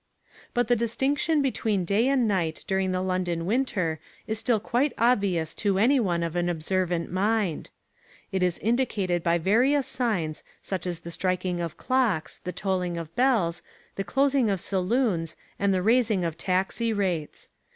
[0.55, 5.53] But the distinction between day and night during the London winter is still quite obvious
[5.53, 7.69] to any one of an observant mind.
[8.31, 13.15] It is indicated by various signs such as the striking of clocks, the tolling of
[13.15, 13.61] bells,
[13.95, 17.51] the closing of saloons, and the raising of taxi rates.